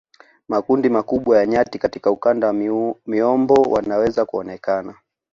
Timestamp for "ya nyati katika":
1.37-2.11